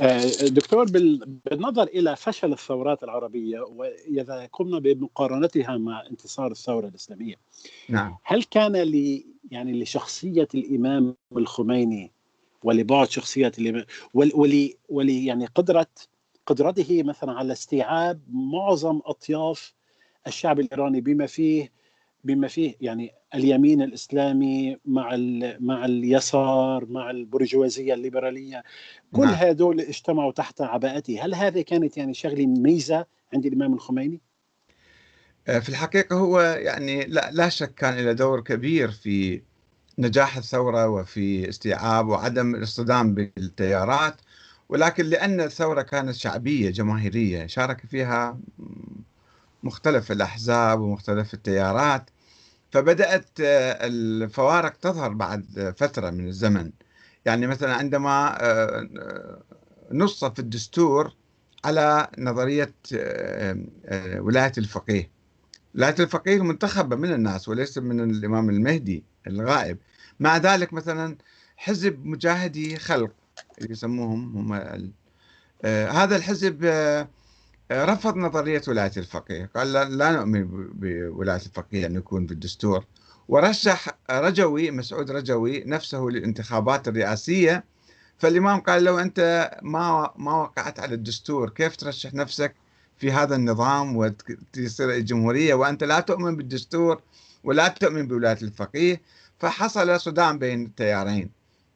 آه، 0.00 0.48
دكتور 0.48 0.84
بالنظر 1.44 1.82
إلى 1.82 2.16
فشل 2.16 2.52
الثورات 2.52 3.02
العربية 3.04 3.60
وإذا 3.60 4.48
قمنا 4.52 4.78
بمقارنتها 4.78 5.76
مع 5.76 6.06
انتصار 6.06 6.50
الثورة 6.50 6.88
الإسلامية 6.88 7.34
نعم. 7.88 8.16
هل 8.24 8.42
كان 8.42 8.76
ل 8.76 9.24
يعني 9.50 9.82
لشخصية 9.82 10.48
الإمام 10.54 11.16
الخميني 11.36 12.12
ولبعد 12.62 13.10
شخصية 13.10 13.52
الإمام 13.58 13.84
ولي 14.14 14.76
ولي 14.88 15.26
يعني 15.26 15.46
قدره 15.46 15.86
قدرته 16.46 17.02
مثلا 17.02 17.32
على 17.32 17.52
استيعاب 17.52 18.20
معظم 18.30 19.00
أطياف 19.04 19.74
الشعب 20.26 20.60
الإيراني 20.60 21.00
بما 21.00 21.26
فيه 21.26 21.72
بما 22.24 22.48
فيه 22.48 22.74
يعني 22.80 23.12
اليمين 23.34 23.82
الإسلامي 23.82 24.76
مع 24.84 25.16
مع 25.60 25.84
اليسار 25.84 26.86
مع 26.86 27.10
البرجوازية 27.10 27.94
الليبرالية 27.94 28.62
كل 29.12 29.24
نعم. 29.24 29.34
هذول 29.34 29.80
اجتمعوا 29.80 30.32
تحت 30.32 30.60
عباءته 30.60 31.24
هل 31.24 31.34
هذه 31.34 31.60
كانت 31.60 31.96
يعني 31.96 32.14
شغلة 32.14 32.46
ميزة 32.46 33.06
عند 33.34 33.46
الإمام 33.46 33.74
الخميني 33.74 34.20
آه، 35.48 35.58
في 35.58 35.68
الحقيقة 35.68 36.16
هو 36.16 36.40
يعني 36.40 37.04
لا, 37.04 37.30
لا 37.32 37.48
شك 37.48 37.74
كان 37.74 37.96
له 38.04 38.12
دور 38.12 38.40
كبير 38.40 38.90
في 38.90 39.42
نجاح 39.98 40.36
الثورة 40.36 40.88
وفي 40.88 41.48
استيعاب 41.48 42.08
وعدم 42.08 42.54
الاصطدام 42.54 43.14
بالتيارات 43.14 44.14
ولكن 44.68 45.04
لأن 45.04 45.40
الثورة 45.40 45.82
كانت 45.82 46.14
شعبية 46.14 46.70
جماهيرية 46.70 47.46
شارك 47.46 47.86
فيها 47.86 48.38
مختلف 49.62 50.12
الأحزاب 50.12 50.80
ومختلف 50.80 51.34
التيارات 51.34 52.10
فبدأت 52.70 53.40
آه، 53.40 53.86
الفوارق 53.86 54.76
تظهر 54.76 55.12
بعد 55.12 55.74
فترة 55.76 56.10
من 56.10 56.28
الزمن. 56.28 56.70
يعني 57.24 57.46
مثلا 57.46 57.74
عندما 57.74 58.42
آه، 58.42 58.88
آه، 58.98 59.42
نص 59.92 60.24
في 60.24 60.38
الدستور 60.38 61.14
على 61.64 62.08
نظرية 62.18 62.74
ولاية 64.18 64.52
الفقيه. 64.58 65.10
ولاية 65.74 65.94
الفقيه 66.00 66.36
المنتخبة 66.36 66.96
من 66.96 67.12
الناس 67.12 67.48
وليس 67.48 67.78
من 67.78 68.10
الإمام 68.10 68.50
المهدي 68.50 69.04
الغائب. 69.26 69.78
مع 70.20 70.36
ذلك 70.36 70.72
مثلا 70.72 71.16
حزب 71.56 72.06
مجاهدي 72.06 72.76
خلق 72.76 73.12
يسموهم 73.60 74.52
هم 74.52 74.92
هذا 75.64 76.16
الحزب 76.16 76.64
رفض 77.72 78.16
نظرية 78.16 78.62
ولاية 78.68 78.92
الفقيه. 78.96 79.50
قال 79.54 79.72
لا 79.72 80.12
نؤمن 80.12 80.46
بولاية 80.72 81.36
الفقيه 81.36 81.86
أن 81.86 81.94
يكون 81.94 82.26
في 82.26 82.32
الدستور 82.32 82.84
ورشح 83.28 83.88
رجوي 84.10 84.70
مسعود 84.70 85.10
رجوي 85.10 85.64
نفسه 85.66 86.00
للانتخابات 86.00 86.88
الرئاسية. 86.88 87.64
فالإمام 88.18 88.60
قال 88.60 88.84
له 88.84 89.02
أنت 89.02 89.50
ما 89.62 90.10
ما 90.16 90.32
وقعت 90.32 90.80
على 90.80 90.94
الدستور 90.94 91.50
كيف 91.50 91.76
ترشح 91.76 92.14
نفسك 92.14 92.54
في 92.98 93.12
هذا 93.12 93.36
النظام 93.36 93.96
وتصير 93.96 94.90
الجمهورية 94.90 95.54
وأنت 95.54 95.84
لا 95.84 96.00
تؤمن 96.00 96.36
بالدستور 96.36 97.02
ولا 97.44 97.68
تؤمن 97.68 98.06
بولاية 98.08 98.38
الفقيه. 98.42 99.00
فحصل 99.38 100.00
صدام 100.00 100.38
بين 100.38 100.64
التيارين 100.66 101.30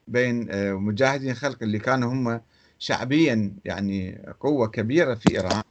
بين 0.09 0.49
آه، 0.51 0.73
مجاهدين 0.73 1.35
خلق 1.35 1.63
اللي 1.63 1.79
كانوا 1.79 2.13
هم 2.13 2.41
شعبيا 2.79 3.53
يعني 3.65 4.23
قوة 4.41 4.67
كبيرة 4.69 5.15
في 5.15 5.31
إيران. 5.31 5.63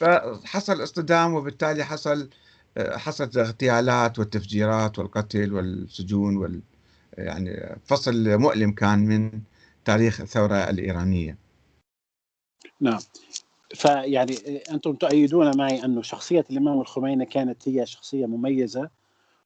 فحصل 0.00 0.82
اصطدام 0.82 1.34
وبالتالي 1.34 1.84
حصل 1.84 2.30
حصلت 2.78 3.36
الاغتيالات 3.36 4.18
والتفجيرات 4.18 4.98
والقتل 4.98 5.52
والسجون 5.52 6.36
وال 6.36 6.60
يعني 7.18 7.76
فصل 7.84 8.38
مؤلم 8.38 8.72
كان 8.72 8.98
من 8.98 9.40
تاريخ 9.84 10.20
الثورة 10.20 10.54
الإيرانية. 10.54 11.38
نعم. 12.80 12.98
فيعني 13.74 14.62
أنتم 14.70 14.94
تؤيدون 14.94 15.56
معي 15.56 15.84
أن 15.84 16.02
شخصية 16.02 16.44
الإمام 16.50 16.80
الخميني 16.80 17.26
كانت 17.26 17.68
هي 17.68 17.86
شخصية 17.86 18.26
مميزة 18.26 18.90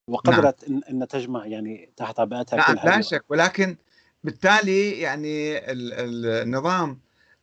وقدرت 0.09 0.69
نعم. 0.69 0.81
أن 0.91 1.09
تجمع 1.09 1.47
يعني 1.47 1.91
تحت 1.97 2.21
عباءتها 2.21 2.57
نعم 2.57 2.77
لا 2.85 3.01
شك. 3.01 3.25
ولكن 3.29 3.77
بالتالي 4.25 4.91
يعني 4.91 5.59
النظام 5.71 7.01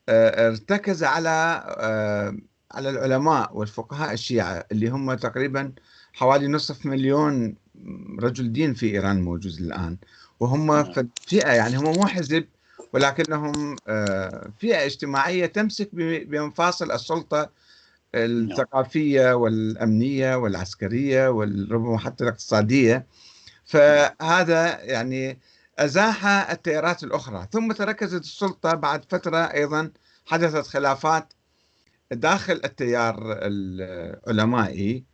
آه، 0.10 0.48
ارتكز 0.48 1.04
على 1.04 1.64
آه، 1.78 2.38
على 2.74 2.90
العلماء 2.90 3.58
والفقهاء 3.58 4.14
الشيعة 4.14 4.66
اللي 4.72 4.90
هم 4.90 5.14
تقريبا 5.14 5.72
حوالي 6.14 6.48
نصف 6.48 6.86
مليون 6.86 7.56
رجل 8.20 8.54
دين 8.54 8.74
في 8.74 8.86
إيران 8.92 9.22
موجود 9.22 9.54
الآن. 9.60 9.98
وهم. 10.40 10.94
فئة 11.28 11.52
يعني 11.52 11.78
هم 11.78 11.84
مو 11.84 12.06
حزب 12.06 12.46
ولكنهم 12.94 13.76
آه، 13.88 14.50
فئة 14.60 14.86
اجتماعية 14.86 15.46
تمسك 15.46 15.90
بمفاصل 15.94 16.92
السلطة 16.92 17.50
الثقافية 18.16 19.34
والأمنية 19.34 20.36
والعسكرية 20.36 21.30
وربما 21.30 21.98
حتى 21.98 22.24
الاقتصادية. 22.24 23.06
فهذا 23.66 24.82
يعني 24.82 25.40
أزاح 25.80 26.26
التيارات 26.52 27.04
الأخرى. 27.04 27.48
ثم 27.52 27.72
تركزت 27.72 28.22
السلطة 28.22 28.74
بعد 28.74 29.06
فترة 29.10 29.38
أيضا 29.38 29.92
حدثت 30.26 30.68
خلافات 30.68 31.34
داخل 32.12 32.62
التيار 32.66 33.40
العلمائي 33.42 35.06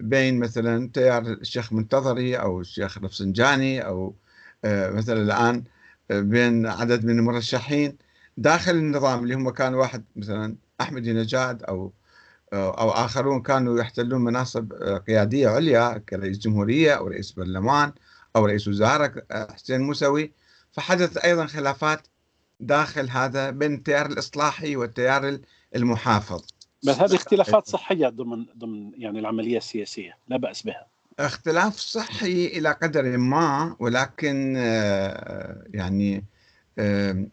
بين 0.00 0.38
مثلا 0.38 0.90
تيار 0.94 1.22
الشيخ 1.22 1.72
منتظري 1.72 2.36
أو 2.36 2.60
الشيخ 2.60 2.98
رفسنجاني 2.98 3.86
أو 3.86 4.14
آه، 4.64 4.90
مثلا 4.90 5.22
الآن 5.22 5.64
آه، 6.10 6.20
بين 6.20 6.66
عدد 6.66 7.04
من 7.04 7.18
المرشحين 7.18 7.98
داخل 8.36 8.72
النظام 8.72 9.22
اللي 9.24 9.34
هم 9.34 9.50
كان 9.50 9.74
واحد 9.74 10.04
مثلا 10.16 10.56
أحمد 10.80 11.08
نجاد 11.08 11.62
أو 11.62 11.92
آه، 12.52 12.80
أو 12.80 12.90
آخرون 12.90 13.42
كانوا 13.42 13.80
يحتلون 13.80 14.24
مناصب 14.24 14.72
قيادية 15.06 15.48
عليا 15.48 15.98
كرئيس 15.98 16.38
جمهورية 16.38 16.92
أو 16.92 17.06
رئيس 17.08 17.32
برلمان 17.32 17.92
أو 18.36 18.46
رئيس 18.46 18.68
وزراء 18.68 19.24
حسين 19.32 19.80
موسوي. 19.80 20.32
فحدث 20.72 21.24
أيضا 21.24 21.46
خلافات 21.46 22.06
داخل 22.60 23.10
هذا 23.10 23.50
بين 23.50 23.74
التيار 23.74 24.06
الإصلاحي 24.06 24.76
والتيار 24.76 25.38
المحافظ. 25.76 26.46
بس 26.84 26.98
هذه 26.98 27.14
اختلافات 27.14 27.68
صحية 27.68 28.08
ضمن 28.08 28.46
ضمن 28.58 28.92
يعني 28.96 29.18
العملية 29.18 29.58
السياسية 29.58 30.18
لا 30.28 30.36
بأس 30.36 30.62
بها. 30.62 30.86
اختلاف 31.18 31.76
صحي 31.76 32.46
إلى 32.46 32.72
قدر 32.72 33.18
ما 33.18 33.76
ولكن 33.78 34.54
آه، 34.56 35.64
يعني 35.74 36.24
آه، 36.78 37.26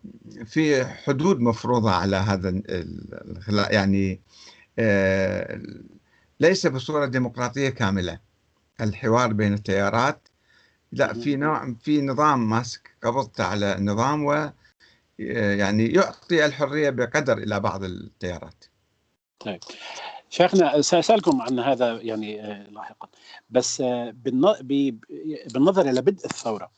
في 0.46 0.86
حدود 0.86 1.40
مفروضة 1.40 1.92
على 1.92 2.16
هذا 2.16 2.62
يعني 3.72 4.22
آه، 4.80 5.62
ليس 6.40 6.68
بصورة 6.68 7.06
ديمقراطية 7.06 7.70
كاملة. 7.70 8.20
الحوار 8.82 9.34
بين 9.34 9.54
التيارات 9.54 10.28
لا 10.92 11.14
في 11.14 11.36
نوع 11.36 11.76
في 11.82 12.02
نظام 12.02 12.50
ماسك 12.50 12.92
قبضته 13.04 13.44
على 13.44 13.76
النظام 13.78 14.26
و 14.26 14.50
يعني 15.20 15.88
يعطي 15.88 16.46
الحرية 16.46 16.90
بقدر 16.90 17.38
إلى 17.38 17.60
بعض 17.60 17.84
التيارات. 17.84 18.66
طيب. 19.40 19.60
شيخنا 20.30 20.82
سأسألكم 20.82 21.42
عن 21.42 21.60
هذا 21.60 22.02
يعني 22.02 22.42
آه، 22.42 22.70
لاحقا. 22.70 23.08
بس 23.50 23.82
آه، 23.82 24.14
بالنظر 25.54 25.90
إلى 25.90 26.02
بدء 26.02 26.26
الثورة 26.26 26.72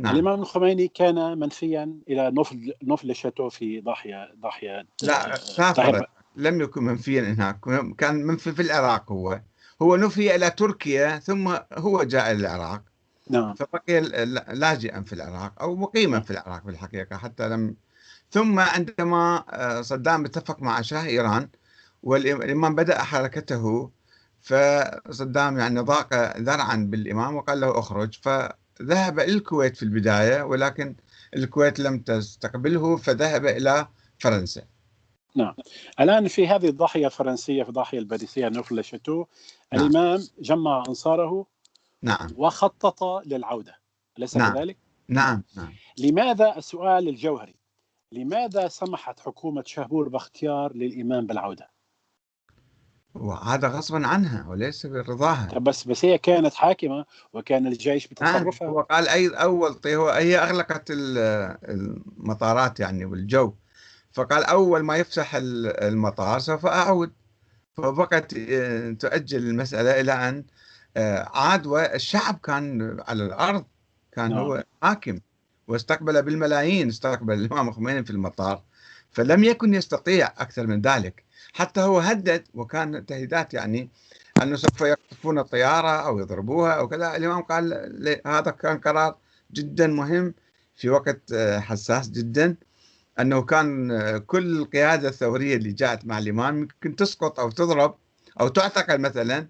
نعم. 0.00 0.14
الإمام 0.14 0.40
الخميني 0.40 0.88
كان 0.88 1.38
منفيا 1.38 1.94
إلى 2.08 2.30
نفل 2.30 2.72
نفل 2.82 3.10
الشاتو 3.10 3.48
في 3.48 3.80
ضاحية 3.80 4.34
ضاحية 4.40 4.86
لا 5.02 5.36
سافر. 5.36 6.06
لم 6.36 6.60
يكن 6.60 6.84
منفيا 6.84 7.22
هناك. 7.22 7.60
كان 7.98 8.14
منفي 8.14 8.52
في 8.52 8.62
العراق 8.62 9.12
هو. 9.12 9.40
هو 9.82 9.96
نفي 9.96 10.34
إلى 10.34 10.50
تركيا 10.50 11.18
ثم 11.18 11.56
هو 11.72 12.02
جاء 12.02 12.32
إلى 12.32 12.40
العراق. 12.40 12.82
نعم. 13.32 13.54
فبقي 13.54 14.00
لاجئا 14.54 15.02
في 15.02 15.12
العراق 15.12 15.62
أو 15.62 15.76
مقيما 15.76 16.20
في 16.20 16.30
العراق 16.30 16.62
في 16.62 16.70
الحقيقة 16.70 17.16
حتى 17.16 17.48
لم 17.48 17.76
ثم 18.30 18.60
عندما 18.60 19.44
آه، 19.50 19.82
صدام 19.82 20.24
اتفق 20.24 20.62
مع 20.62 20.80
شاه 20.80 21.04
إيران 21.06 21.48
والإمام 22.02 22.74
بدأ 22.74 23.02
حركته 23.02 23.90
فصدام 24.40 25.58
يعني 25.58 25.80
ضاق 25.80 26.38
ذرعا 26.38 26.76
بالإمام 26.90 27.36
وقال 27.36 27.60
له 27.60 27.78
اخرج 27.78 28.18
فذهب 28.22 29.20
إلى 29.20 29.32
الكويت 29.32 29.76
في 29.76 29.82
البداية 29.82 30.42
ولكن 30.42 30.96
الكويت 31.36 31.80
لم 31.80 31.98
تستقبله 31.98 32.96
فذهب 32.96 33.46
إلى 33.46 33.88
فرنسا. 34.18 34.62
نعم. 35.36 35.54
الآن 36.00 36.28
في 36.28 36.48
هذه 36.48 36.68
الضاحية 36.68 37.06
الفرنسية 37.06 37.62
في 37.62 37.68
الضاحية 37.68 37.98
الباريسية 37.98 38.48
نوفل 38.48 38.84
شاتو 38.84 39.24
نعم. 39.72 39.86
الإمام 39.86 40.28
جمع 40.40 40.84
أنصاره 40.88 41.46
نعم 42.02 42.28
وخطط 42.36 43.26
للعودة 43.26 43.78
أليس 44.18 44.36
نعم. 44.36 44.54
كذلك؟ 44.54 44.76
نعم 45.08 45.42
نعم 45.56 45.72
لماذا 45.98 46.56
السؤال 46.56 47.08
الجوهري 47.08 47.54
لماذا 48.12 48.68
سمحت 48.68 49.20
حكومة 49.20 49.62
شهبور 49.66 50.08
باختيار 50.08 50.76
للإمام 50.76 51.26
بالعودة؟ 51.26 51.72
وهذا 53.14 53.68
غصبا 53.68 54.06
عنها 54.06 54.48
وليس 54.48 54.86
برضاها 54.86 55.58
بس 55.58 55.84
بس 55.84 56.04
هي 56.04 56.18
كانت 56.18 56.54
حاكمة 56.54 57.04
وكان 57.32 57.66
الجيش 57.66 58.06
بتصرفها 58.06 58.66
نعم. 58.66 58.76
هو 58.76 58.80
قال 58.80 59.08
أي 59.08 59.28
أول 59.28 59.76
هو 59.86 60.08
هي 60.08 60.38
أغلقت 60.38 60.90
المطارات 60.90 62.80
يعني 62.80 63.04
والجو 63.04 63.54
فقال 64.12 64.44
أول 64.44 64.82
ما 64.82 64.96
يفتح 64.96 65.34
المطار 65.34 66.38
سوف 66.38 66.66
أعود 66.66 67.12
فبقت 67.74 68.34
آه، 68.34 68.90
تؤجل 68.90 69.48
المسألة 69.48 70.00
إلى 70.00 70.12
أن 70.12 70.36
آه، 70.38 70.44
عاد 70.96 71.66
والشعب 71.66 72.38
كان 72.42 72.96
على 73.08 73.26
الأرض 73.26 73.64
كان 74.12 74.30
نعم. 74.30 74.38
هو 74.38 74.64
حاكم 74.82 75.20
واستقبل 75.68 76.22
بالملايين 76.22 76.88
استقبل 76.88 77.34
الإمام 77.34 77.68
الخميني 77.68 78.04
في 78.04 78.10
المطار 78.10 78.62
فلم 79.10 79.44
يكن 79.44 79.74
يستطيع 79.74 80.26
أكثر 80.38 80.66
من 80.66 80.80
ذلك 80.80 81.24
حتى 81.52 81.80
هو 81.80 82.00
هدد 82.00 82.44
وكان 82.54 83.06
تهديدات 83.06 83.54
يعني 83.54 83.88
أنه 84.42 84.56
سوف 84.56 84.80
يقطفون 84.80 85.38
الطيارة 85.38 85.88
أو 85.88 86.18
يضربوها 86.18 86.72
أو 86.72 86.88
كذا 86.88 87.16
الإمام 87.16 87.42
قال 87.42 88.20
هذا 88.26 88.50
كان 88.50 88.78
قرار 88.78 89.16
جدا 89.52 89.86
مهم 89.86 90.34
في 90.76 90.90
وقت 90.90 91.32
آه، 91.32 91.58
حساس 91.60 92.10
جدا 92.10 92.56
أنه 93.20 93.42
كان 93.42 93.90
آه، 93.90 94.18
كل 94.18 94.58
القيادة 94.58 95.08
الثورية 95.08 95.56
اللي 95.56 95.72
جاءت 95.72 96.04
مع 96.04 96.18
الإمام 96.18 96.58
يمكن 96.58 96.96
تسقط 96.96 97.40
أو 97.40 97.50
تضرب 97.50 97.94
أو 98.40 98.48
تعتقل 98.48 99.00
مثلا 99.00 99.46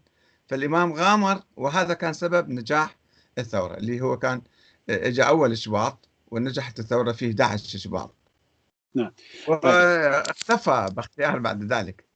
فالإمام 0.47 0.93
غامر 0.93 1.43
وهذا 1.57 1.95
كان 1.95 2.13
سبب 2.13 2.49
نجاح 2.51 2.97
الثورة 3.39 3.75
اللي 3.75 4.01
هو 4.01 4.19
كان 4.19 4.43
آه، 4.89 5.09
اجى 5.09 5.23
أول 5.23 5.53
إشباط 5.53 6.09
ونجحت 6.31 6.79
الثورة 6.79 7.13
في 7.13 7.31
11 7.31 7.79
إشباط 7.79 8.15
نعم. 8.95 9.13
واختفى 9.49 10.89
باختيار 10.97 11.39
بعد 11.39 11.73
ذلك. 11.73 12.13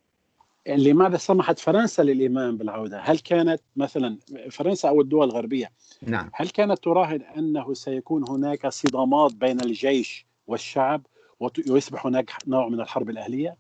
لماذا 0.69 1.17
سمحت 1.17 1.59
فرنسا 1.59 2.03
للإمام 2.03 2.57
بالعودة؟ 2.57 3.01
هل 3.01 3.19
كانت 3.19 3.61
مثلا 3.77 4.19
فرنسا 4.51 4.89
أو 4.89 5.01
الدول 5.01 5.29
الغربية 5.29 5.73
نعم. 6.03 6.31
هل 6.35 6.49
كانت 6.49 6.85
تراهن 6.85 7.23
أنه 7.23 7.75
سيكون 7.75 8.29
هناك 8.29 8.69
صدامات 8.69 9.35
بين 9.35 9.61
الجيش 9.61 10.27
والشعب 10.47 11.07
ويصبح 11.41 12.07
هناك 12.07 12.33
نوع 12.47 12.69
من 12.69 12.81
الحرب 12.81 13.11
الأهلية؟ 13.11 13.57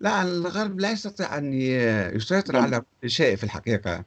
لا 0.00 0.22
الغرب 0.22 0.80
لا 0.80 0.90
يستطيع 0.90 1.38
أن 1.38 1.52
يسيطر 1.52 2.52
نعم. 2.52 2.62
على 2.62 2.82
كل 3.02 3.10
شيء 3.10 3.36
في 3.36 3.44
الحقيقة 3.44 4.04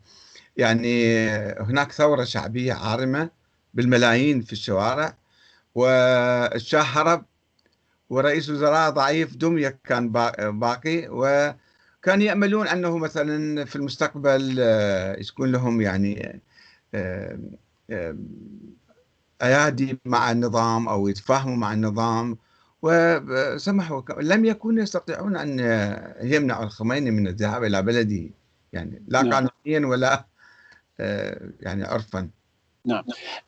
يعني 0.58 1.28
هناك 1.60 1.92
ثورة 1.92 2.24
شعبية 2.24 2.74
عارمة 2.74 3.30
بالملايين 3.74 4.42
في 4.42 4.54
الشوارع 4.54 5.18
والشاه 5.76 6.82
هرب 6.82 7.26
ورئيس 8.10 8.50
وزراء 8.50 8.90
ضعيف 8.90 9.36
دمية 9.36 9.80
كان 9.84 10.12
باقي 10.60 11.08
وكان 11.10 12.22
يأملون 12.22 12.68
أنه 12.68 12.98
مثلا 12.98 13.66
في 13.66 13.76
المستقبل 13.76 14.58
آه، 14.60 15.20
يكون 15.20 15.52
لهم 15.52 15.82
يعني 15.82 16.42
آه، 16.94 17.40
آه، 17.90 18.18
أيادي 19.42 20.00
مع 20.06 20.32
النظام 20.32 20.88
أو 20.88 21.08
يتفاهموا 21.08 21.56
مع 21.56 21.74
النظام 21.74 22.38
وسمحوا 22.84 24.02
لم 24.22 24.46
يكونوا 24.46 24.84
يستطيعون 24.84 25.38
أن 25.38 25.60
يمنعوا 26.22 26.64
الخميني 26.64 27.12
من 27.12 27.28
الذهاب 27.28 27.64
إلى 27.64 27.82
بلده 27.82 28.30
يعني 28.74 29.02
لا 29.08 29.22
نعم. 29.22 29.34
قانونيا 29.66 29.88
ولا 29.88 30.26
يعني 31.62 31.84
عرفا. 31.84 32.30
نعم. 32.86 33.04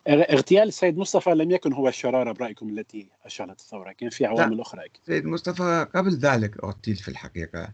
اغتيال 0.07 0.67
السيد 0.67 0.97
مصطفى 0.97 1.29
لم 1.29 1.51
يكن 1.51 1.73
هو 1.73 1.87
الشرارة 1.87 2.31
برأيكم 2.31 2.69
التي 2.69 3.09
اشعلت 3.25 3.59
الثورة 3.59 3.91
كان 3.91 4.09
في 4.09 4.25
عوامل 4.25 4.61
أخرى 4.61 4.81
أكيد. 4.85 5.01
السيد 5.01 5.25
مصطفى 5.25 5.87
قبل 5.95 6.15
ذلك 6.15 6.63
أغتيل 6.63 6.95
في 6.95 7.07
الحقيقة. 7.07 7.67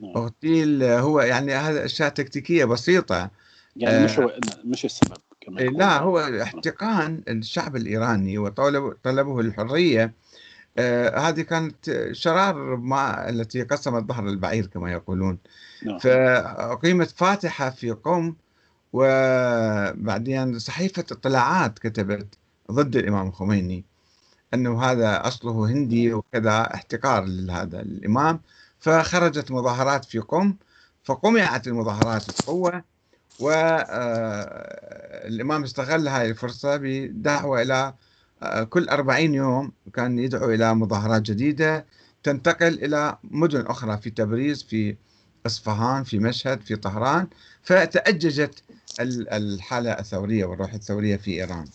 نعم. 0.00 0.16
أغتيل 0.16 0.82
هو 0.82 1.20
يعني 1.20 1.54
هذا 1.54 1.84
أشياء 1.84 2.08
تكتيكية 2.08 2.64
بسيطة. 2.64 3.30
يعني 3.76 3.96
آه 3.96 4.04
مش 4.04 4.18
هو 4.18 4.32
مش 4.64 4.84
السبب 4.84 5.18
كما 5.40 5.60
إيه، 5.60 5.68
لا 5.68 5.98
هو 5.98 6.18
احتقان 6.42 7.22
الشعب 7.28 7.76
الإيراني 7.76 8.38
وطلبه 8.38 9.40
الحرية 9.40 10.04
آه 10.04 10.12
هذه 11.16 11.40
كانت 11.42 12.08
شرار 12.12 12.76
ما 12.76 13.28
التي 13.28 13.62
قسمت 13.62 14.08
ظهر 14.08 14.28
البعير 14.28 14.66
كما 14.66 14.92
يقولون 14.92 15.38
نعم. 15.82 15.98
فأقيمت 15.98 17.10
فاتحة 17.10 17.70
في 17.70 17.90
قم 17.90 18.36
وبعدين 18.92 20.58
صحيفة 20.58 21.04
اطلاعات 21.12 21.78
كتبت 21.78 22.38
ضد 22.72 22.96
الإمام 22.96 23.28
الخميني 23.28 23.84
أنه 24.54 24.82
هذا 24.84 25.28
أصله 25.28 25.66
هندي 25.66 26.14
وكذا 26.14 26.74
احتقار 26.74 27.24
لهذا 27.24 27.80
الإمام 27.80 28.40
فخرجت 28.78 29.50
مظاهرات 29.50 30.04
في 30.04 30.18
قم 30.18 30.56
فقمعت 31.04 31.66
المظاهرات 31.68 32.30
بقوة 32.30 32.84
والإمام 33.38 33.92
آه، 35.62 35.64
استغل 35.64 36.08
هذه 36.08 36.30
الفرصة 36.30 36.76
بدعوة 36.76 37.62
إلى 37.62 37.74
آه، 37.74 37.98
كل 38.70 38.88
أربعين 38.88 39.34
يوم 39.34 39.72
كان 39.94 40.18
يدعو 40.18 40.50
إلى 40.50 40.74
مظاهرات 40.74 41.22
جديدة 41.22 41.86
تنتقل 42.22 42.84
إلى 42.84 43.18
مدن 43.24 43.66
أخرى 43.66 43.98
في 43.98 44.10
تبريز 44.10 44.62
في 44.62 44.96
إصفهان 45.46 46.04
في 46.04 46.18
مشهد 46.18 46.60
في 46.60 46.76
طهران 46.76 47.26
فتأججت 47.62 48.62
الحالة 49.00 49.90
الثورية 49.92 50.44
والروح 50.44 50.74
الثورية 50.74 51.16
في 51.16 51.30
إيران. 51.30 51.66